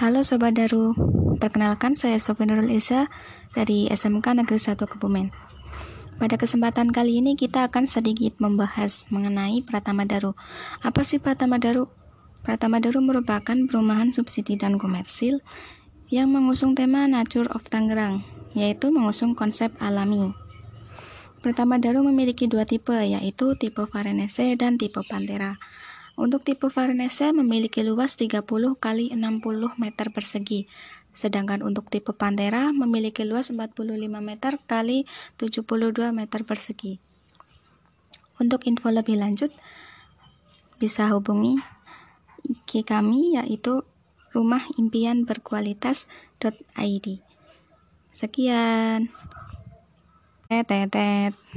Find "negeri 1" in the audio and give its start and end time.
4.32-4.80